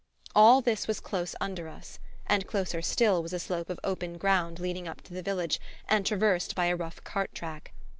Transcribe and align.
All 0.35 0.61
this 0.61 0.87
was 0.87 0.99
close 0.99 1.35
under 1.39 1.67
us; 1.67 1.99
and 2.25 2.47
closer 2.47 2.81
still 2.81 3.21
was 3.21 3.33
a 3.33 3.39
slope 3.39 3.69
of 3.69 3.79
open 3.83 4.17
ground 4.17 4.59
leading 4.59 4.87
up 4.87 5.01
to 5.01 5.13
the 5.13 5.21
village 5.21 5.61
and 5.87 6.03
traversed 6.03 6.55
by 6.55 6.65
a 6.65 6.75
rough 6.75 7.03
cart 7.03 7.31
track. 7.35 7.71